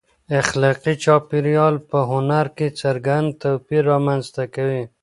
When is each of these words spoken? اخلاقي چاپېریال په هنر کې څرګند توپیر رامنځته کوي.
اخلاقي 0.41 0.93
چاپېریال 1.03 1.75
په 1.89 1.99
هنر 2.11 2.45
کې 2.57 2.67
څرګند 2.81 3.27
توپیر 3.41 3.83
رامنځته 3.91 4.43
کوي. 4.55 4.83